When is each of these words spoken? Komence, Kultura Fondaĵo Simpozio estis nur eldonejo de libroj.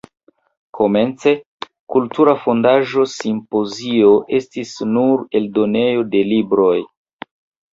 Komence, 0.77 1.33
Kultura 1.95 2.33
Fondaĵo 2.45 3.05
Simpozio 3.17 4.09
estis 4.39 4.73
nur 4.97 5.23
eldonejo 5.41 6.07
de 6.17 6.25
libroj. 6.33 6.75